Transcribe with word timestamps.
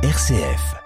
RCF. 0.00 0.76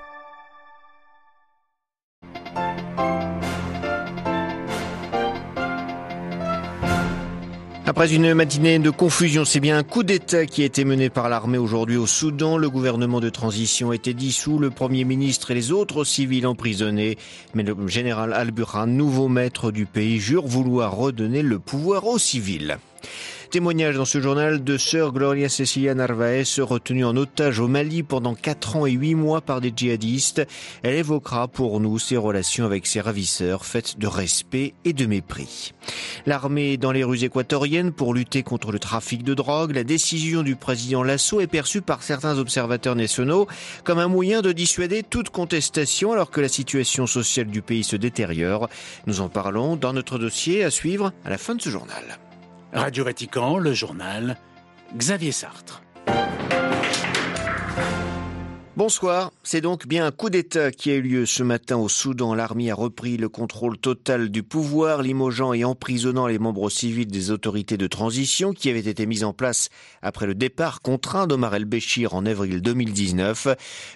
Après 7.84 8.14
une 8.14 8.32
matinée 8.32 8.78
de 8.78 8.88
confusion, 8.88 9.44
c'est 9.44 9.60
bien 9.60 9.76
un 9.76 9.82
coup 9.82 10.02
d'État 10.02 10.46
qui 10.46 10.62
a 10.62 10.64
été 10.64 10.86
mené 10.86 11.10
par 11.10 11.28
l'armée 11.28 11.58
aujourd'hui 11.58 11.98
au 11.98 12.06
Soudan. 12.06 12.56
Le 12.56 12.70
gouvernement 12.70 13.20
de 13.20 13.28
transition 13.28 13.90
a 13.90 13.94
été 13.94 14.14
dissous, 14.14 14.58
le 14.58 14.70
Premier 14.70 15.04
ministre 15.04 15.50
et 15.50 15.54
les 15.54 15.72
autres 15.72 16.04
civils 16.04 16.46
emprisonnés. 16.46 17.18
Mais 17.52 17.64
le 17.64 17.86
général 17.88 18.32
Al-Burhan, 18.32 18.86
nouveau 18.86 19.28
maître 19.28 19.72
du 19.72 19.84
pays, 19.84 20.20
jure 20.20 20.46
vouloir 20.46 20.96
redonner 20.96 21.42
le 21.42 21.58
pouvoir 21.58 22.06
aux 22.06 22.18
civils. 22.18 22.78
Témoignage 23.52 23.96
dans 23.96 24.06
ce 24.06 24.18
journal 24.18 24.64
de 24.64 24.78
sœur 24.78 25.12
Gloria 25.12 25.50
Cecilia 25.50 25.94
Narvaez, 25.94 26.44
retenue 26.60 27.04
en 27.04 27.14
otage 27.18 27.60
au 27.60 27.68
Mali 27.68 28.02
pendant 28.02 28.34
4 28.34 28.76
ans 28.76 28.86
et 28.86 28.92
8 28.92 29.14
mois 29.14 29.42
par 29.42 29.60
des 29.60 29.70
djihadistes. 29.76 30.40
Elle 30.82 30.94
évoquera 30.94 31.48
pour 31.48 31.78
nous 31.78 31.98
ses 31.98 32.16
relations 32.16 32.64
avec 32.64 32.86
ses 32.86 33.02
ravisseurs 33.02 33.66
faites 33.66 33.98
de 33.98 34.06
respect 34.06 34.72
et 34.86 34.94
de 34.94 35.04
mépris. 35.04 35.74
L'armée 36.24 36.78
dans 36.78 36.92
les 36.92 37.04
rues 37.04 37.24
équatoriennes 37.24 37.92
pour 37.92 38.14
lutter 38.14 38.42
contre 38.42 38.72
le 38.72 38.78
trafic 38.78 39.22
de 39.22 39.34
drogue. 39.34 39.74
La 39.74 39.84
décision 39.84 40.42
du 40.42 40.56
président 40.56 41.02
Lasso 41.02 41.38
est 41.42 41.46
perçue 41.46 41.82
par 41.82 42.02
certains 42.02 42.38
observateurs 42.38 42.96
nationaux 42.96 43.48
comme 43.84 43.98
un 43.98 44.08
moyen 44.08 44.40
de 44.40 44.52
dissuader 44.52 45.02
toute 45.02 45.28
contestation 45.28 46.12
alors 46.12 46.30
que 46.30 46.40
la 46.40 46.48
situation 46.48 47.06
sociale 47.06 47.48
du 47.48 47.60
pays 47.60 47.84
se 47.84 47.96
détériore. 47.96 48.70
Nous 49.06 49.20
en 49.20 49.28
parlons 49.28 49.76
dans 49.76 49.92
notre 49.92 50.18
dossier 50.18 50.64
à 50.64 50.70
suivre 50.70 51.12
à 51.26 51.28
la 51.28 51.36
fin 51.36 51.54
de 51.54 51.60
ce 51.60 51.68
journal. 51.68 52.18
Radio 52.72 53.04
Vatican, 53.04 53.58
le 53.58 53.74
journal, 53.74 54.36
Xavier 54.96 55.32
Sartre. 55.32 55.82
Bonsoir. 58.74 59.32
C'est 59.42 59.60
donc 59.60 59.86
bien 59.86 60.06
un 60.06 60.10
coup 60.10 60.30
d'État 60.30 60.72
qui 60.72 60.90
a 60.90 60.94
eu 60.94 61.02
lieu 61.02 61.26
ce 61.26 61.42
matin 61.42 61.76
au 61.76 61.90
Soudan. 61.90 62.34
L'armée 62.34 62.70
a 62.70 62.74
repris 62.74 63.18
le 63.18 63.28
contrôle 63.28 63.76
total 63.76 64.30
du 64.30 64.42
pouvoir, 64.42 65.02
limogeant 65.02 65.52
et 65.52 65.62
emprisonnant 65.62 66.26
les 66.26 66.38
membres 66.38 66.70
civils 66.70 67.06
des 67.06 67.30
autorités 67.30 67.76
de 67.76 67.86
transition 67.86 68.54
qui 68.54 68.70
avaient 68.70 68.80
été 68.80 69.04
mises 69.04 69.24
en 69.24 69.34
place 69.34 69.68
après 70.00 70.26
le 70.26 70.34
départ 70.34 70.80
contraint 70.80 71.26
d'Omar 71.26 71.54
el-Béchir 71.54 72.14
en 72.14 72.24
avril 72.24 72.62
2019. 72.62 73.48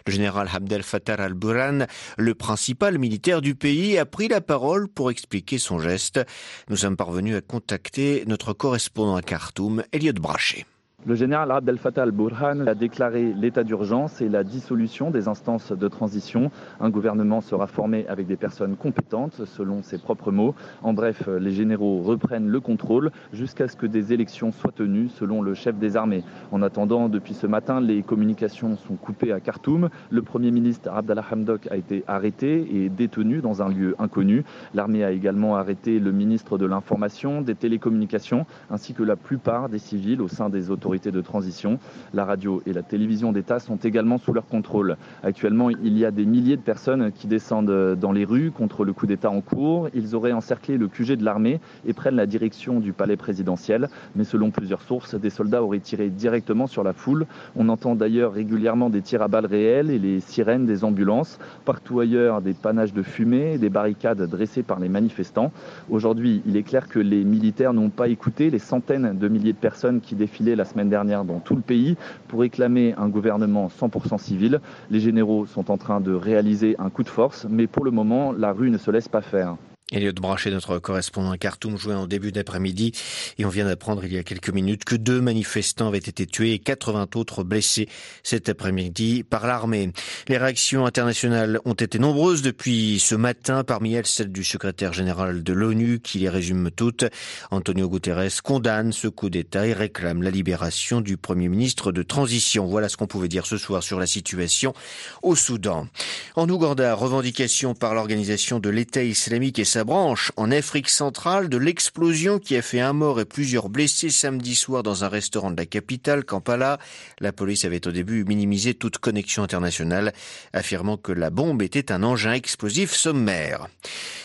Le 0.06 0.12
général 0.12 0.50
Abdel 0.52 0.82
Fattah 0.82 1.14
al-Burhan, 1.14 1.86
le 2.18 2.34
principal 2.34 2.98
militaire 2.98 3.40
du 3.40 3.54
pays, 3.54 3.96
a 3.96 4.04
pris 4.04 4.28
la 4.28 4.42
parole 4.42 4.88
pour 4.88 5.10
expliquer 5.10 5.56
son 5.56 5.78
geste. 5.78 6.20
Nous 6.68 6.76
sommes 6.76 6.98
parvenus 6.98 7.34
à 7.34 7.40
contacter 7.40 8.24
notre 8.26 8.52
correspondant 8.52 9.16
à 9.16 9.22
Khartoum, 9.22 9.84
Elliot 9.92 10.12
Brachet. 10.12 10.66
Le 11.06 11.14
général 11.14 11.52
Abdel 11.52 11.78
Fattah 11.78 12.02
al-Burhan 12.02 12.66
a 12.66 12.74
déclaré 12.74 13.32
l'état 13.32 13.62
d'urgence 13.62 14.20
et 14.20 14.28
la 14.28 14.42
dissolution 14.42 15.12
des 15.12 15.28
instances 15.28 15.70
de 15.70 15.86
transition. 15.86 16.50
Un 16.80 16.90
gouvernement 16.90 17.40
sera 17.40 17.68
formé 17.68 18.04
avec 18.08 18.26
des 18.26 18.34
personnes 18.34 18.74
compétentes, 18.74 19.44
selon 19.44 19.84
ses 19.84 19.98
propres 19.98 20.32
mots. 20.32 20.56
En 20.82 20.94
bref, 20.94 21.28
les 21.28 21.52
généraux 21.52 22.02
reprennent 22.02 22.48
le 22.48 22.58
contrôle 22.58 23.12
jusqu'à 23.32 23.68
ce 23.68 23.76
que 23.76 23.86
des 23.86 24.12
élections 24.12 24.50
soient 24.50 24.72
tenues, 24.72 25.08
selon 25.08 25.42
le 25.42 25.54
chef 25.54 25.76
des 25.76 25.96
armées. 25.96 26.24
En 26.50 26.60
attendant, 26.60 27.08
depuis 27.08 27.34
ce 27.34 27.46
matin, 27.46 27.80
les 27.80 28.02
communications 28.02 28.76
sont 28.76 28.96
coupées 28.96 29.30
à 29.30 29.38
Khartoum. 29.38 29.90
Le 30.10 30.22
Premier 30.22 30.50
ministre 30.50 30.90
Abdallah 30.92 31.24
Hamdok 31.30 31.68
a 31.70 31.76
été 31.76 32.02
arrêté 32.08 32.66
et 32.82 32.88
détenu 32.88 33.42
dans 33.42 33.62
un 33.62 33.68
lieu 33.68 33.94
inconnu. 34.00 34.42
L'armée 34.74 35.04
a 35.04 35.12
également 35.12 35.54
arrêté 35.54 36.00
le 36.00 36.10
ministre 36.10 36.58
de 36.58 36.66
l'Information, 36.66 37.42
des 37.42 37.54
Télécommunications, 37.54 38.44
ainsi 38.70 38.92
que 38.92 39.04
la 39.04 39.14
plupart 39.14 39.68
des 39.68 39.78
civils 39.78 40.20
au 40.20 40.26
sein 40.26 40.48
des 40.48 40.72
autorités 40.72 40.95
de 41.04 41.20
transition. 41.20 41.78
La 42.14 42.24
radio 42.24 42.62
et 42.66 42.72
la 42.72 42.82
télévision 42.82 43.32
d'État 43.32 43.58
sont 43.58 43.76
également 43.76 44.18
sous 44.18 44.32
leur 44.32 44.46
contrôle. 44.46 44.96
Actuellement, 45.22 45.70
il 45.70 45.96
y 45.98 46.04
a 46.04 46.10
des 46.10 46.24
milliers 46.24 46.56
de 46.56 46.62
personnes 46.62 47.12
qui 47.12 47.26
descendent 47.26 47.96
dans 47.96 48.12
les 48.12 48.24
rues 48.24 48.50
contre 48.50 48.84
le 48.84 48.92
coup 48.92 49.06
d'État 49.06 49.30
en 49.30 49.40
cours. 49.40 49.88
Ils 49.94 50.14
auraient 50.14 50.32
encerclé 50.32 50.78
le 50.78 50.88
QG 50.88 51.12
de 51.16 51.24
l'armée 51.24 51.60
et 51.86 51.92
prennent 51.92 52.16
la 52.16 52.26
direction 52.26 52.80
du 52.80 52.92
palais 52.92 53.16
présidentiel. 53.16 53.88
Mais 54.14 54.24
selon 54.24 54.50
plusieurs 54.50 54.80
sources, 54.80 55.14
des 55.14 55.30
soldats 55.30 55.62
auraient 55.62 55.80
tiré 55.80 56.08
directement 56.08 56.66
sur 56.66 56.82
la 56.82 56.92
foule. 56.92 57.26
On 57.56 57.68
entend 57.68 57.94
d'ailleurs 57.94 58.32
régulièrement 58.32 58.90
des 58.90 59.02
tirs 59.02 59.22
à 59.22 59.28
balles 59.28 59.46
réelles 59.46 59.90
et 59.90 59.98
les 59.98 60.20
sirènes 60.20 60.66
des 60.66 60.82
ambulances. 60.84 61.38
Partout 61.64 62.00
ailleurs, 62.00 62.40
des 62.40 62.54
panaches 62.54 62.94
de 62.94 63.02
fumée 63.02 63.54
et 63.54 63.58
des 63.58 63.70
barricades 63.70 64.22
dressées 64.22 64.62
par 64.62 64.80
les 64.80 64.88
manifestants. 64.88 65.52
Aujourd'hui, 65.90 66.42
il 66.46 66.56
est 66.56 66.62
clair 66.62 66.88
que 66.88 66.98
les 66.98 67.24
militaires 67.24 67.74
n'ont 67.74 67.90
pas 67.90 68.08
écouté 68.08 68.50
les 68.50 68.58
centaines 68.58 69.16
de 69.18 69.28
milliers 69.28 69.52
de 69.52 69.58
personnes 69.58 70.00
qui 70.00 70.14
défilaient 70.14 70.56
la 70.56 70.64
semaine 70.64 70.75
dernière 70.84 71.24
dans 71.24 71.40
tout 71.40 71.56
le 71.56 71.62
pays 71.62 71.96
pour 72.28 72.40
réclamer 72.40 72.94
un 72.98 73.08
gouvernement 73.08 73.68
100% 73.68 74.18
civil. 74.18 74.60
Les 74.90 75.00
généraux 75.00 75.46
sont 75.46 75.70
en 75.70 75.78
train 75.78 76.00
de 76.00 76.12
réaliser 76.12 76.76
un 76.78 76.90
coup 76.90 77.02
de 77.02 77.08
force, 77.08 77.46
mais 77.48 77.66
pour 77.66 77.84
le 77.84 77.90
moment, 77.90 78.32
la 78.32 78.52
rue 78.52 78.70
ne 78.70 78.78
se 78.78 78.90
laisse 78.90 79.08
pas 79.08 79.22
faire. 79.22 79.56
Elliot 79.92 80.14
Brachet, 80.14 80.50
notre 80.50 80.80
correspondant 80.80 81.30
à 81.30 81.38
Khartoum, 81.38 81.78
jouait 81.78 81.94
en 81.94 82.08
début 82.08 82.32
d'après-midi 82.32 82.90
et 83.38 83.44
on 83.44 83.48
vient 83.48 83.66
d'apprendre 83.66 84.04
il 84.04 84.12
y 84.12 84.18
a 84.18 84.24
quelques 84.24 84.50
minutes 84.50 84.84
que 84.84 84.96
deux 84.96 85.20
manifestants 85.20 85.86
avaient 85.86 85.98
été 85.98 86.26
tués 86.26 86.54
et 86.54 86.58
80 86.58 87.06
autres 87.14 87.44
blessés 87.44 87.88
cet 88.24 88.48
après-midi 88.48 89.22
par 89.22 89.46
l'armée. 89.46 89.92
Les 90.26 90.38
réactions 90.38 90.86
internationales 90.86 91.60
ont 91.64 91.74
été 91.74 92.00
nombreuses 92.00 92.42
depuis 92.42 92.98
ce 92.98 93.14
matin, 93.14 93.62
parmi 93.62 93.94
elles 93.94 94.08
celle 94.08 94.32
du 94.32 94.42
secrétaire 94.42 94.92
général 94.92 95.44
de 95.44 95.52
l'ONU 95.52 96.00
qui 96.00 96.18
les 96.18 96.30
résume 96.30 96.72
toutes. 96.72 97.04
Antonio 97.52 97.88
Guterres 97.88 98.42
condamne 98.42 98.90
ce 98.90 99.06
coup 99.06 99.30
d'État 99.30 99.68
et 99.68 99.72
réclame 99.72 100.20
la 100.20 100.30
libération 100.32 101.00
du 101.00 101.16
Premier 101.16 101.48
ministre 101.48 101.92
de 101.92 102.02
transition. 102.02 102.66
Voilà 102.66 102.88
ce 102.88 102.96
qu'on 102.96 103.06
pouvait 103.06 103.28
dire 103.28 103.46
ce 103.46 103.56
soir 103.56 103.84
sur 103.84 104.00
la 104.00 104.08
situation 104.08 104.74
au 105.22 105.36
Soudan. 105.36 105.86
En 106.34 106.48
Ouganda, 106.48 106.92
revendication 106.94 107.74
par 107.74 107.94
l'organisation 107.94 108.58
de 108.58 108.68
l'État 108.68 109.04
islamique 109.04 109.60
et 109.60 109.75
sa 109.76 109.84
branche 109.84 110.32
en 110.36 110.52
Afrique 110.52 110.88
centrale 110.88 111.50
de 111.50 111.58
l'explosion 111.58 112.38
qui 112.38 112.56
a 112.56 112.62
fait 112.62 112.80
un 112.80 112.94
mort 112.94 113.20
et 113.20 113.26
plusieurs 113.26 113.68
blessés 113.68 114.08
samedi 114.08 114.54
soir 114.54 114.82
dans 114.82 115.04
un 115.04 115.08
restaurant 115.08 115.50
de 115.50 115.56
la 115.58 115.66
capitale, 115.66 116.24
Kampala. 116.24 116.78
La 117.20 117.30
police 117.30 117.66
avait 117.66 117.86
au 117.86 117.90
début 117.90 118.24
minimisé 118.24 118.72
toute 118.72 118.96
connexion 118.96 119.42
internationale, 119.42 120.14
affirmant 120.54 120.96
que 120.96 121.12
la 121.12 121.28
bombe 121.28 121.60
était 121.60 121.92
un 121.92 122.04
engin 122.04 122.32
explosif 122.32 122.94
sommaire. 122.94 123.68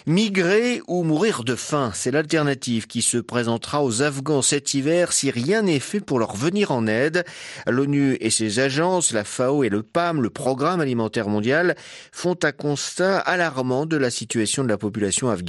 Migrer 0.05 0.81
ou 0.87 1.03
mourir 1.03 1.43
de 1.43 1.55
faim, 1.55 1.91
c'est 1.93 2.11
l'alternative 2.11 2.87
qui 2.87 3.01
se 3.01 3.17
présentera 3.17 3.83
aux 3.83 4.01
Afghans 4.01 4.41
cet 4.41 4.73
hiver 4.73 5.11
si 5.11 5.31
rien 5.31 5.63
n'est 5.63 5.81
fait 5.81 5.99
pour 5.99 6.17
leur 6.17 6.37
venir 6.37 6.71
en 6.71 6.87
aide. 6.87 7.25
L'ONU 7.67 8.15
et 8.21 8.29
ses 8.29 8.59
agences, 8.59 9.11
la 9.11 9.25
FAO 9.25 9.65
et 9.65 9.69
le 9.69 9.83
PAM, 9.83 10.21
le 10.21 10.29
Programme 10.29 10.79
alimentaire 10.79 11.27
mondial, 11.27 11.75
font 12.13 12.37
un 12.41 12.53
constat 12.53 13.19
alarmant 13.19 13.85
de 13.85 13.97
la 13.97 14.09
situation 14.09 14.63
de 14.63 14.69
la 14.69 14.77
population 14.77 15.29
afghane 15.29 15.40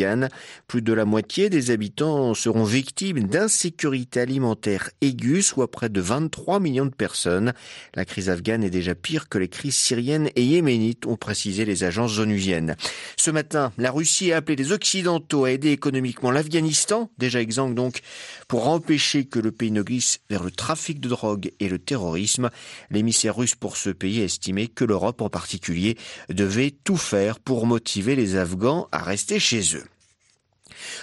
plus 0.67 0.83
de 0.83 0.93
la 0.93 1.05
moitié 1.05 1.51
des 1.51 1.71
habitants 1.71 2.35
seront 2.35 2.65
victimes 2.65 3.25
d'insécurité 3.29 4.21
alimentaire 4.21 4.91
aiguë, 5.01 5.43
soit 5.43 5.71
près 5.71 5.89
de 5.89 6.01
23 6.01 6.61
millions 6.61 6.87
de 6.87 6.95
personnes. 6.95 7.53
La 7.95 8.05
crise 8.05 8.29
afghane 8.29 8.65
est 8.65 8.71
déjà 8.71 8.95
pire 8.95 9.29
que 9.29 9.39
les 9.39 9.49
crises 9.49 9.77
syriennes 9.77 10.31
et 10.37 10.45
yéménites, 10.45 11.07
ont 11.07 11.17
précisé 11.17 11.65
les 11.65 11.85
agences 11.85 12.19
onusiennes. 12.19 12.77
Ce 13.17 13.31
matin, 13.31 13.73
la 13.79 13.91
Russie 13.91 14.33
a 14.33 14.39
appelé 14.39 14.57
les 14.57 14.73
Occidentaux 14.73 15.45
à 15.45 15.51
aider 15.51 15.71
économiquement 15.71 16.31
l'Afghanistan, 16.31 17.11
déjà 17.19 17.41
exsangue 17.41 17.75
donc, 17.75 18.01
pour 18.49 18.69
empêcher 18.69 19.25
que 19.25 19.39
le 19.39 19.53
pays 19.53 19.71
ne 19.71 19.83
glisse 19.83 20.21
vers 20.31 20.43
le 20.43 20.51
trafic 20.51 21.01
de 21.01 21.09
drogue 21.09 21.53
et 21.61 21.69
le 21.69 21.79
terrorisme. 21.79 22.51
L'émissaire 22.91 23.37
russe 23.37 23.55
pour 23.55 23.77
ce 23.77 23.91
pays 23.91 24.21
a 24.21 24.25
estimé 24.25 24.69
que 24.69 24.85
l'Europe 24.85 25.21
en 25.23 25.29
particulier 25.29 25.97
devait 26.29 26.73
tout 26.85 26.97
faire 26.97 27.39
pour 27.39 27.67
motiver 27.67 28.17
les 28.17 28.37
Afghans 28.37 28.89
à 28.93 29.03
rester 29.03 29.39
chez 29.39 29.77
eux. 29.77 29.82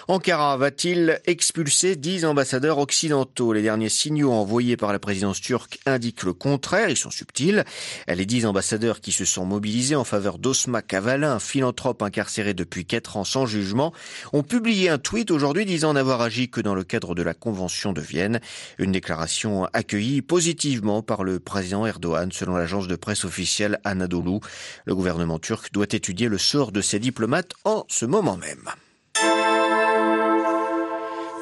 Ankara 0.07 0.57
va-t-il 0.57 1.21
expulser 1.25 1.95
dix 1.95 2.25
ambassadeurs 2.25 2.77
occidentaux? 2.77 3.53
Les 3.53 3.61
derniers 3.61 3.89
signaux 3.89 4.31
envoyés 4.31 4.77
par 4.77 4.93
la 4.93 4.99
présidence 4.99 5.41
turque 5.41 5.79
indiquent 5.85 6.23
le 6.23 6.33
contraire, 6.33 6.89
ils 6.89 6.97
sont 6.97 7.11
subtils. 7.11 7.63
Les 8.07 8.25
dix 8.25 8.45
ambassadeurs 8.45 9.01
qui 9.01 9.11
se 9.11 9.25
sont 9.25 9.45
mobilisés 9.45 9.95
en 9.95 10.03
faveur 10.03 10.37
d'Osma 10.37 10.81
Kavala, 10.81 11.33
un 11.33 11.39
philanthrope 11.39 12.01
incarcéré 12.01 12.53
depuis 12.53 12.85
quatre 12.85 13.17
ans 13.17 13.23
sans 13.23 13.45
jugement, 13.45 13.93
ont 14.33 14.43
publié 14.43 14.89
un 14.89 14.97
tweet 14.97 15.31
aujourd'hui 15.31 15.65
disant 15.65 15.93
n'avoir 15.93 16.21
agi 16.21 16.49
que 16.49 16.61
dans 16.61 16.75
le 16.75 16.83
cadre 16.83 17.15
de 17.15 17.23
la 17.23 17.33
Convention 17.33 17.93
de 17.93 18.01
Vienne. 18.01 18.39
Une 18.77 18.91
déclaration 18.91 19.65
accueillie 19.73 20.21
positivement 20.21 21.01
par 21.01 21.23
le 21.23 21.39
président 21.39 21.85
Erdogan, 21.85 22.31
selon 22.31 22.55
l'agence 22.55 22.87
de 22.87 22.95
presse 22.95 23.25
officielle 23.25 23.79
Anadolu. 23.83 24.39
Le 24.85 24.95
gouvernement 24.95 25.39
turc 25.39 25.71
doit 25.71 25.87
étudier 25.91 26.27
le 26.27 26.37
sort 26.37 26.71
de 26.71 26.81
ces 26.81 26.99
diplomates 26.99 27.51
en 27.63 27.85
ce 27.87 28.05
moment 28.05 28.37
même. 28.37 28.69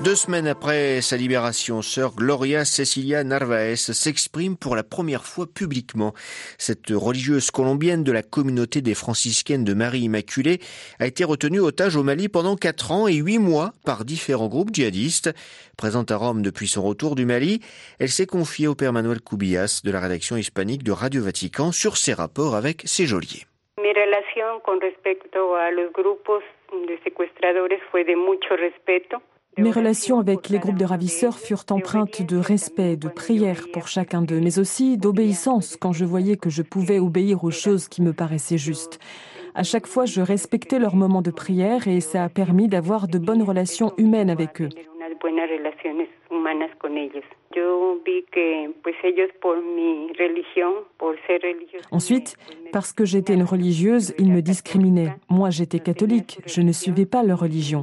Deux 0.04 0.14
semaines 0.14 0.48
après 0.48 1.02
sa 1.02 1.18
libération, 1.18 1.82
sœur 1.82 2.14
Gloria 2.16 2.66
Cecilia 2.66 3.24
Narvaez 3.24 3.76
s'exprime 3.78 4.56
pour 4.56 4.76
la 4.76 4.84
première 4.84 5.26
fois 5.26 5.48
publiquement. 5.48 6.14
Cette 6.60 6.92
religieuse 6.92 7.50
colombienne 7.50 8.04
de 8.04 8.12
la 8.12 8.22
communauté 8.22 8.82
des 8.82 8.94
franciscaines 8.94 9.64
de 9.64 9.74
Marie 9.74 10.02
Immaculée 10.02 10.60
a 11.00 11.08
été 11.08 11.24
retenue 11.24 11.60
otage 11.60 11.96
au 11.96 12.04
Mali 12.04 12.30
pendant 12.30 12.56
quatre 12.56 12.92
ans 12.92 13.08
et 13.08 13.16
huit 13.16 13.40
mois 13.40 13.74
par 13.86 14.06
différents 14.06 14.50
groupes 14.50 14.70
djihadistes. 14.72 15.34
Présente 15.78 16.12
à 16.12 16.18
Rome 16.18 16.44
depuis 16.44 16.68
son 16.68 16.84
retour 16.84 17.16
du 17.16 17.26
Mali, 17.26 17.62
elle 18.00 18.10
s'est 18.10 18.28
confiée 18.28 18.68
au 18.68 18.76
père 18.76 18.94
Manuel 18.94 19.20
Cubillas 19.20 19.82
de 19.84 19.92
la 19.92 20.00
rédaction 20.00 20.38
hispanique 20.38 20.84
de 20.84 20.92
Radio 20.92 21.24
Vatican 21.24 21.72
sur 21.72 21.98
ses 21.98 22.14
rapports 22.14 22.56
avec 22.56 22.84
ses 22.86 23.08
geôliers. 23.08 23.48
Mi 23.82 23.94
relación 23.94 24.60
con 24.64 24.80
respecto 24.80 25.56
a 25.56 25.72
los 25.72 25.92
grupos 25.92 26.44
de 26.72 27.00
secuestradores 27.04 27.82
fue 27.92 28.04
de 28.04 28.16
mucho 28.16 28.56
respeto. 28.56 29.22
Mes 29.58 29.72
relations 29.72 30.20
avec 30.20 30.50
les 30.50 30.60
groupes 30.60 30.78
de 30.78 30.86
ravisseurs 30.86 31.40
furent 31.40 31.66
empreintes 31.72 32.22
de 32.22 32.38
respect, 32.38 32.96
de 32.96 33.08
prière 33.08 33.66
pour 33.74 33.88
chacun 33.88 34.22
d'eux, 34.22 34.40
mais 34.40 34.60
aussi 34.60 34.98
d'obéissance 34.98 35.78
quand 35.78 35.94
je 35.94 36.06
voyais 36.06 36.38
que 36.38 36.52
je 36.52 36.62
pouvais 36.62 37.00
obéir 37.00 37.44
aux 37.44 37.52
choses 37.52 37.88
qui 37.88 38.04
me 38.04 38.14
paraissaient 38.14 38.60
justes. 38.60 39.00
À 39.56 39.64
chaque 39.64 39.88
fois, 39.88 40.06
je 40.06 40.22
respectais 40.22 40.78
leurs 40.78 40.96
moments 40.96 41.24
de 41.24 41.32
prière 41.32 41.88
et 41.88 42.02
ça 42.02 42.24
a 42.24 42.30
permis 42.30 42.68
d'avoir 42.68 43.08
de 43.08 43.18
bonnes 43.18 43.42
relations 43.42 43.94
humaines 43.98 44.30
avec 44.30 44.62
eux. 44.62 44.70
Ensuite, 51.92 52.36
parce 52.72 52.94
que 52.94 53.06
j'étais 53.06 53.34
une 53.34 53.44
religieuse, 53.44 54.14
ils 54.20 54.32
me 54.32 54.42
discriminaient. 54.42 55.16
Moi, 55.30 55.50
j'étais 55.50 55.80
catholique, 55.80 56.40
je 56.46 56.62
ne 56.62 56.72
suivais 56.72 57.08
pas 57.08 57.24
leur 57.24 57.40
religion. 57.40 57.82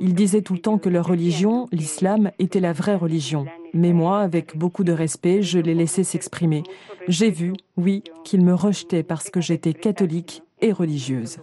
Ils 0.00 0.14
disaient 0.14 0.40
tout 0.40 0.54
le 0.54 0.60
temps 0.60 0.78
que 0.78 0.88
leur 0.88 1.06
religion, 1.06 1.66
l'islam, 1.72 2.30
était 2.38 2.60
la 2.60 2.72
vraie 2.72 2.96
religion. 2.96 3.44
Mais 3.74 3.92
moi, 3.92 4.20
avec 4.20 4.56
beaucoup 4.56 4.82
de 4.82 4.92
respect, 4.92 5.42
je 5.42 5.58
les 5.58 5.74
laissais 5.74 6.04
s'exprimer. 6.04 6.62
J'ai 7.06 7.30
vu, 7.30 7.52
oui, 7.76 8.02
qu'ils 8.24 8.42
me 8.42 8.54
rejetaient 8.54 9.02
parce 9.02 9.28
que 9.28 9.42
j'étais 9.42 9.74
catholique 9.74 10.42
et 10.62 10.72
religieuse. 10.72 11.38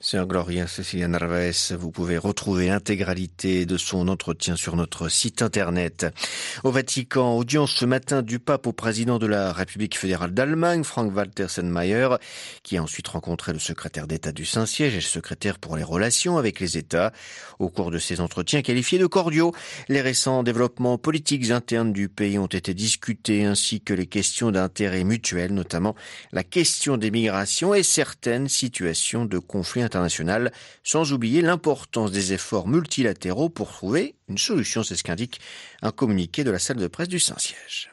Sœur 0.00 0.28
Gloria 0.28 0.68
Cecilia 0.68 1.08
Narvaez, 1.08 1.74
vous 1.76 1.90
pouvez 1.90 2.18
retrouver 2.18 2.68
l'intégralité 2.68 3.66
de 3.66 3.76
son 3.76 4.06
entretien 4.06 4.54
sur 4.54 4.76
notre 4.76 5.08
site 5.08 5.42
internet. 5.42 6.06
Au 6.62 6.70
Vatican, 6.70 7.36
audience 7.36 7.72
ce 7.72 7.84
matin 7.84 8.22
du 8.22 8.38
pape 8.38 8.68
au 8.68 8.72
président 8.72 9.18
de 9.18 9.26
la 9.26 9.52
République 9.52 9.98
fédérale 9.98 10.30
d'Allemagne, 10.30 10.84
Frank-Walter 10.84 11.48
Sennmayer, 11.48 12.10
qui 12.62 12.76
a 12.76 12.82
ensuite 12.84 13.08
rencontré 13.08 13.52
le 13.52 13.58
secrétaire 13.58 14.06
d'État 14.06 14.30
du 14.30 14.44
Saint-Siège 14.44 14.92
et 14.92 14.98
le 14.98 15.02
secrétaire 15.02 15.58
pour 15.58 15.76
les 15.76 15.82
relations 15.82 16.38
avec 16.38 16.60
les 16.60 16.78
États. 16.78 17.12
Au 17.58 17.68
cours 17.68 17.90
de 17.90 17.98
ces 17.98 18.20
entretiens 18.20 18.62
qualifiés 18.62 19.00
de 19.00 19.06
cordiaux, 19.06 19.52
les 19.88 20.00
récents 20.00 20.44
développements 20.44 20.96
politiques 20.96 21.50
internes 21.50 21.92
du 21.92 22.08
pays 22.08 22.38
ont 22.38 22.46
été 22.46 22.72
discutés 22.72 23.44
ainsi 23.44 23.80
que 23.80 23.94
les 23.94 24.06
questions 24.06 24.52
d'intérêt 24.52 25.02
mutuel, 25.02 25.52
notamment 25.52 25.96
la 26.30 26.44
question 26.44 26.98
des 26.98 27.10
migrations 27.10 27.74
et 27.74 27.82
certaines 27.82 28.48
situations 28.48 29.24
de 29.24 29.38
conflit 29.38 29.87
international, 29.88 30.52
sans 30.84 31.12
oublier 31.12 31.42
l'importance 31.42 32.12
des 32.12 32.32
efforts 32.32 32.68
multilatéraux 32.68 33.48
pour 33.48 33.72
trouver 33.72 34.14
une 34.28 34.38
solution, 34.38 34.82
c'est 34.82 34.96
ce 34.96 35.02
qu'indique 35.02 35.40
un 35.82 35.90
communiqué 35.90 36.44
de 36.44 36.50
la 36.50 36.58
salle 36.58 36.76
de 36.76 36.86
presse 36.86 37.08
du 37.08 37.18
Saint-Siège. 37.18 37.90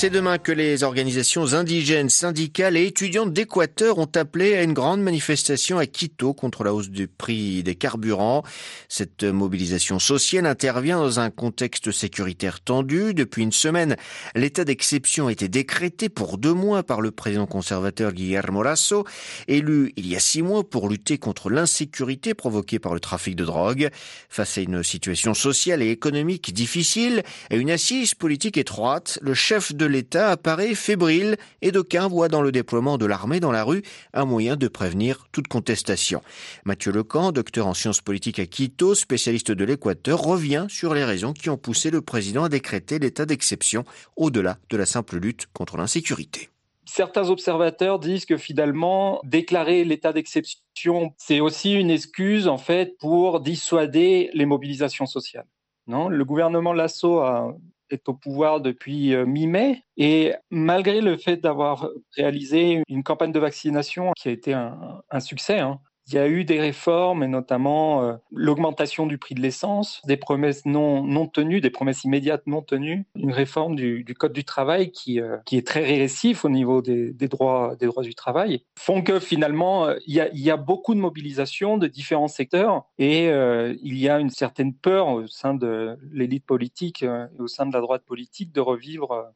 C'est 0.00 0.10
demain 0.10 0.38
que 0.38 0.52
les 0.52 0.84
organisations 0.84 1.54
indigènes, 1.54 2.08
syndicales 2.08 2.76
et 2.76 2.86
étudiantes 2.86 3.32
d'Équateur 3.32 3.98
ont 3.98 4.08
appelé 4.14 4.54
à 4.54 4.62
une 4.62 4.72
grande 4.72 5.02
manifestation 5.02 5.76
à 5.76 5.86
Quito 5.86 6.34
contre 6.34 6.62
la 6.62 6.72
hausse 6.72 6.88
du 6.88 7.08
prix 7.08 7.64
des 7.64 7.74
carburants. 7.74 8.44
Cette 8.88 9.24
mobilisation 9.24 9.98
sociale 9.98 10.46
intervient 10.46 11.00
dans 11.00 11.18
un 11.18 11.30
contexte 11.30 11.90
sécuritaire 11.90 12.60
tendu. 12.60 13.12
Depuis 13.12 13.42
une 13.42 13.50
semaine, 13.50 13.96
l'état 14.36 14.64
d'exception 14.64 15.26
a 15.26 15.32
été 15.32 15.48
décrété 15.48 16.08
pour 16.08 16.38
deux 16.38 16.54
mois 16.54 16.84
par 16.84 17.00
le 17.00 17.10
président 17.10 17.48
conservateur 17.48 18.12
Guillermo 18.12 18.62
Lasso, 18.62 19.04
élu 19.48 19.92
il 19.96 20.06
y 20.06 20.14
a 20.14 20.20
six 20.20 20.42
mois 20.42 20.62
pour 20.62 20.88
lutter 20.88 21.18
contre 21.18 21.50
l'insécurité 21.50 22.34
provoquée 22.34 22.78
par 22.78 22.94
le 22.94 23.00
trafic 23.00 23.34
de 23.34 23.44
drogue. 23.44 23.88
Face 24.28 24.58
à 24.58 24.60
une 24.60 24.84
situation 24.84 25.34
sociale 25.34 25.82
et 25.82 25.90
économique 25.90 26.54
difficile 26.54 27.24
et 27.50 27.56
une 27.56 27.72
assise 27.72 28.14
politique 28.14 28.58
étroite, 28.58 29.18
le 29.22 29.34
chef 29.34 29.74
de 29.74 29.87
l'État 29.88 30.30
apparaît 30.30 30.74
fébrile 30.74 31.36
et 31.62 31.72
d'aucuns 31.72 32.08
voient 32.08 32.28
dans 32.28 32.42
le 32.42 32.52
déploiement 32.52 32.98
de 32.98 33.06
l'armée 33.06 33.40
dans 33.40 33.52
la 33.52 33.64
rue 33.64 33.82
un 34.12 34.24
moyen 34.24 34.56
de 34.56 34.68
prévenir 34.68 35.26
toute 35.32 35.48
contestation. 35.48 36.22
Mathieu 36.64 36.92
Lecamp, 36.92 37.32
docteur 37.32 37.66
en 37.66 37.74
sciences 37.74 38.00
politiques 38.00 38.38
à 38.38 38.46
Quito, 38.46 38.94
spécialiste 38.94 39.50
de 39.50 39.64
l'Équateur, 39.64 40.20
revient 40.20 40.66
sur 40.68 40.94
les 40.94 41.04
raisons 41.04 41.32
qui 41.32 41.50
ont 41.50 41.56
poussé 41.56 41.90
le 41.90 42.00
président 42.00 42.44
à 42.44 42.48
décréter 42.48 42.98
l'état 42.98 43.26
d'exception 43.26 43.84
au-delà 44.16 44.58
de 44.70 44.76
la 44.76 44.86
simple 44.86 45.18
lutte 45.18 45.46
contre 45.52 45.76
l'insécurité. 45.76 46.50
Certains 46.84 47.28
observateurs 47.28 47.98
disent 47.98 48.24
que 48.24 48.38
finalement, 48.38 49.20
déclarer 49.22 49.84
l'état 49.84 50.14
d'exception, 50.14 51.12
c'est 51.18 51.40
aussi 51.40 51.74
une 51.74 51.90
excuse 51.90 52.48
en 52.48 52.56
fait 52.56 52.96
pour 52.98 53.40
dissuader 53.40 54.30
les 54.32 54.46
mobilisations 54.46 55.04
sociales. 55.04 55.46
Non, 55.86 56.08
le 56.08 56.24
gouvernement 56.24 56.72
Lasso 56.72 57.18
a 57.18 57.54
est 57.90 58.08
au 58.08 58.14
pouvoir 58.14 58.60
depuis 58.60 59.14
euh, 59.14 59.26
mi-mai. 59.26 59.82
Et 59.96 60.34
malgré 60.50 61.00
le 61.00 61.16
fait 61.16 61.36
d'avoir 61.38 61.88
réalisé 62.16 62.82
une 62.88 63.02
campagne 63.02 63.32
de 63.32 63.38
vaccination 63.38 64.12
qui 64.16 64.28
a 64.28 64.32
été 64.32 64.52
un, 64.52 65.20
succès, 65.20 65.58
hein, 65.58 65.80
il 66.08 66.14
y 66.14 66.18
a 66.18 66.26
eu 66.26 66.44
des 66.44 66.58
réformes, 66.58 67.22
et 67.22 67.28
notamment 67.28 68.02
euh, 68.02 68.14
l'augmentation 68.32 69.06
du 69.06 69.18
prix 69.18 69.34
de 69.34 69.42
l'essence, 69.42 70.00
des 70.06 70.16
promesses 70.16 70.64
non, 70.64 71.26
tenues, 71.26 71.60
des 71.60 71.70
promesses 71.70 72.04
immédiates 72.04 72.46
non 72.46 72.62
tenues, 72.62 73.04
une 73.14 73.32
réforme 73.32 73.76
du, 73.76 74.04
Code 74.18 74.32
du 74.32 74.44
travail 74.44 74.90
qui, 74.90 75.20
euh, 75.20 75.36
est 75.52 75.66
très 75.66 75.84
régressif 75.84 76.44
au 76.44 76.48
niveau 76.48 76.80
des, 76.80 77.12
droits, 77.28 77.76
du 77.76 78.14
travail, 78.14 78.64
font 78.78 79.02
que 79.02 79.20
finalement, 79.20 79.86
euh, 79.86 79.96
il 80.06 80.14
y 80.14 80.50
a 80.50 80.56
beaucoup 80.56 80.94
de 80.94 81.00
mobilisation 81.00 81.76
de 81.76 81.86
différents 81.86 82.28
secteurs 82.28 82.84
et 82.98 83.26
il 83.26 83.98
y 83.98 84.08
a 84.08 84.18
une 84.18 84.30
certaine 84.30 84.72
peur 84.74 85.08
au 85.08 85.26
sein 85.26 85.54
de 85.54 85.96
l'élite 86.10 86.46
politique 86.46 87.02
et 87.02 87.26
au 87.38 87.46
sein 87.46 87.66
de 87.66 87.72
la 87.72 87.80
droite 87.80 88.02
politique 88.04 88.52
de 88.52 88.60
revivre 88.60 89.32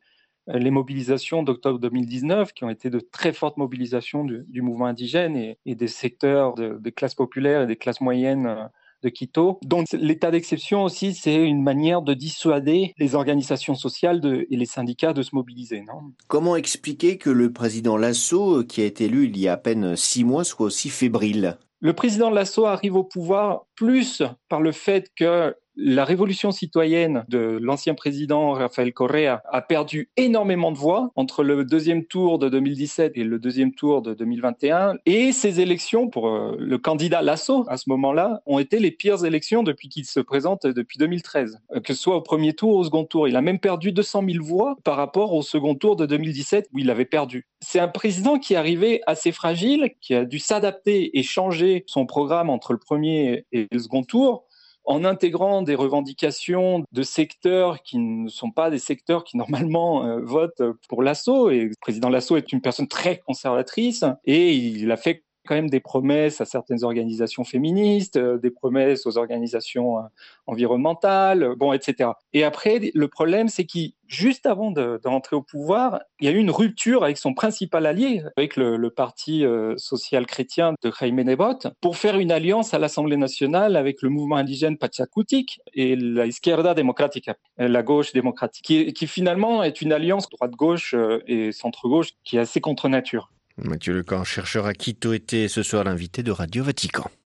les 0.48 0.70
mobilisations 0.70 1.42
d'octobre 1.42 1.78
2019, 1.78 2.52
qui 2.52 2.64
ont 2.64 2.70
été 2.70 2.90
de 2.90 3.00
très 3.00 3.32
fortes 3.32 3.56
mobilisations 3.56 4.24
du, 4.24 4.44
du 4.48 4.62
mouvement 4.62 4.86
indigène 4.86 5.36
et, 5.36 5.58
et 5.66 5.74
des 5.74 5.88
secteurs 5.88 6.54
de, 6.54 6.78
des 6.80 6.92
classes 6.92 7.14
populaires 7.14 7.62
et 7.62 7.66
des 7.66 7.76
classes 7.76 8.00
moyennes 8.00 8.46
euh, 8.46 8.64
de 9.02 9.08
Quito. 9.08 9.58
Donc 9.64 9.86
l'état 9.92 10.30
d'exception 10.30 10.84
aussi, 10.84 11.14
c'est 11.14 11.34
une 11.34 11.62
manière 11.62 12.02
de 12.02 12.14
dissuader 12.14 12.94
les 12.98 13.14
organisations 13.14 13.74
sociales 13.74 14.20
de, 14.20 14.46
et 14.50 14.56
les 14.56 14.66
syndicats 14.66 15.12
de 15.12 15.22
se 15.22 15.34
mobiliser. 15.34 15.82
Non? 15.82 16.12
Comment 16.28 16.56
expliquer 16.56 17.18
que 17.18 17.30
le 17.30 17.52
président 17.52 17.96
Lasso, 17.96 18.60
euh, 18.60 18.64
qui 18.64 18.80
a 18.80 18.84
été 18.84 19.06
élu 19.06 19.26
il 19.26 19.38
y 19.38 19.48
a 19.48 19.54
à 19.54 19.56
peine 19.56 19.96
six 19.96 20.24
mois, 20.24 20.44
soit 20.44 20.66
aussi 20.66 20.88
fébrile? 20.88 21.58
Le 21.80 21.94
président 21.94 22.30
Lasso 22.30 22.64
arrive 22.64 22.94
au 22.94 23.02
pouvoir 23.02 23.66
plus 23.74 24.22
par 24.49 24.61
le 24.61 24.70
fait 24.70 25.11
que 25.16 25.54
la 25.76 26.05
révolution 26.05 26.50
citoyenne 26.50 27.25
de 27.29 27.59
l'ancien 27.61 27.95
président 27.95 28.52
Rafael 28.52 28.93
Correa 28.93 29.43
a 29.50 29.62
perdu 29.62 30.11
énormément 30.17 30.71
de 30.71 30.76
voix 30.76 31.11
entre 31.17 31.43
le 31.43 31.64
deuxième 31.64 32.05
tour 32.05 32.38
de 32.38 32.49
2017 32.49 33.12
et 33.17 33.25
le 33.25 33.38
deuxième 33.38 33.73
tour 33.73 34.02
de 34.02 34.14
2021. 34.14 34.97
Et 35.07 35.33
ces 35.33 35.61
élections 35.61 36.09
pour 36.09 36.29
euh, 36.29 36.57
le 36.59 36.79
candidat 36.79 37.23
Lasso, 37.23 37.64
à 37.69 37.76
ce 37.76 37.88
moment-là, 37.88 38.43
ont 38.47 38.59
été 38.59 38.79
les 38.79 38.91
pires 38.91 39.25
élections 39.25 39.62
depuis 39.62 39.88
qu'il 39.88 40.05
se 40.05 40.21
présente 40.21 40.67
depuis 40.67 40.99
2013. 40.99 41.59
Euh, 41.75 41.81
que 41.81 41.95
ce 41.95 42.02
soit 42.02 42.17
au 42.17 42.23
premier 42.23 42.52
tour 42.52 42.76
ou 42.76 42.79
au 42.79 42.85
second 42.85 43.05
tour. 43.05 43.26
Il 43.26 43.37
a 43.37 43.41
même 43.41 43.59
perdu 43.59 43.93
200 43.93 44.25
000 44.31 44.45
voix 44.45 44.76
par 44.85 44.97
rapport 44.97 45.33
au 45.33 45.43
second 45.43 45.75
tour 45.75 45.97
de 45.97 46.07
2017 46.07 46.69
où 46.73 46.79
il 46.79 46.91
avait 46.91 47.05
perdu. 47.05 47.47
C'est 47.61 47.81
un 47.81 47.88
président 47.88 48.38
qui 48.38 48.55
est 48.55 48.57
arrivé 48.57 49.00
assez 49.07 49.33
fragile, 49.33 49.93
qui 50.00 50.14
a 50.14 50.25
dû 50.25 50.38
s'adapter 50.38 51.19
et 51.19 51.23
changer 51.23 51.85
son 51.87 52.07
programme 52.07 52.50
entre 52.50 52.73
le 52.73 52.79
premier 52.79 53.47
et 53.52 53.69
le 53.71 53.79
second 53.79 54.02
tour 54.02 54.47
en 54.84 55.04
intégrant 55.04 55.62
des 55.62 55.74
revendications 55.74 56.84
de 56.90 57.02
secteurs 57.02 57.82
qui 57.82 57.98
ne 57.98 58.28
sont 58.28 58.50
pas 58.50 58.70
des 58.70 58.78
secteurs 58.78 59.24
qui 59.24 59.36
normalement 59.38 60.04
euh, 60.04 60.20
votent 60.20 60.62
pour 60.88 61.02
l'assaut. 61.02 61.50
Et 61.50 61.64
le 61.64 61.74
président 61.80 62.08
Lasso 62.08 62.36
est 62.36 62.52
une 62.52 62.60
personne 62.60 62.88
très 62.88 63.18
conservatrice 63.18 64.04
et 64.24 64.52
il 64.52 64.90
a 64.90 64.96
fait 64.96 65.24
quand 65.46 65.54
même 65.54 65.70
des 65.70 65.80
promesses 65.80 66.40
à 66.40 66.44
certaines 66.44 66.84
organisations 66.84 67.44
féministes, 67.44 68.16
euh, 68.16 68.38
des 68.38 68.50
promesses 68.50 69.06
aux 69.06 69.18
organisations 69.18 69.99
euh, 69.99 70.02
environnementales, 70.46 71.54
bon, 71.56 71.72
etc. 71.72 72.11
Et 72.32 72.44
après, 72.44 72.92
le 72.94 73.08
problème, 73.08 73.49
c'est 73.49 73.64
qu'il 73.64 73.92
juste 74.06 74.44
avant 74.44 74.70
d'entrer 74.70 75.37
au 75.37 75.42
pouvoir, 75.42 76.00
il 76.20 76.26
y 76.26 76.28
a 76.28 76.32
eu 76.32 76.38
une 76.38 76.50
rupture 76.50 77.02
avec 77.02 77.16
son 77.16 77.32
principal 77.32 77.87
allié, 77.87 78.22
avec 78.37 78.56
le, 78.56 78.90
parti 78.90 79.44
euh, 79.44 79.75
social-chrétien 79.78 80.75
de 80.82 80.92
Jaime 81.00 81.22
Nebot, 81.22 81.70
pour 81.80 81.96
faire 81.96 82.18
une 82.18 82.30
alliance 82.30 82.75
à 82.75 82.78
l'Assemblée 82.78 83.16
nationale 83.16 83.75
avec 83.75 84.02
le 84.02 84.11
mouvement 84.11 84.37
indigène 84.37 84.76
Pachakutik 84.76 85.61
et 85.72 85.96
la 85.96 86.26
Izquierda 86.26 86.75
Democrática, 86.75 87.37
la 87.56 87.82
gauche 87.82 88.12
démocratique, 88.12 88.64
qui, 88.64 88.92
qui 88.92 89.06
finalement 89.06 89.62
est 89.62 89.80
une 89.80 89.92
alliance 89.92 90.28
droite-gauche 90.28 90.94
et 91.26 91.50
centre-gauche 91.52 92.11
qui 92.22 92.37
est 92.37 92.40
assez 92.40 92.61
contre 92.61 92.90
nature. 92.90 93.30
Mathieu 93.59 93.94
Lecan, 93.94 94.25
chercheur 94.25 94.66
à 94.66 94.73
Quito, 94.73 95.12
était 95.12 95.47
ce 95.49 95.62
soir 95.62 95.85
l'invité 95.85 96.23
de 96.23 96.30
Radio 96.30 96.64
Vatican. 96.64 97.11